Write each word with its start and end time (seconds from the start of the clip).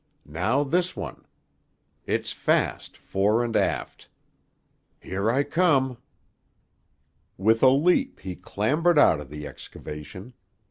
Now 0.25 0.63
this 0.63 0.95
one. 0.95 1.27
It's 2.07 2.31
fast, 2.31 2.97
fore 2.97 3.43
and 3.43 3.55
aft. 3.55 4.09
Here 4.99 5.29
I 5.29 5.43
come." 5.43 5.99
With 7.37 7.61
a 7.61 7.69
leap 7.69 8.21
he 8.21 8.35
clambered 8.35 8.97
out 8.97 9.19
of 9.19 9.29
the 9.29 9.45
excavation. 9.45 10.33